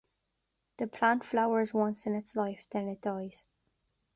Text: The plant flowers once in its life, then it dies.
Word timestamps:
The 0.79 0.87
plant 0.87 1.23
flowers 1.23 1.75
once 1.75 2.07
in 2.07 2.15
its 2.15 2.35
life, 2.35 2.65
then 2.71 2.87
it 2.87 3.01
dies. 3.03 3.45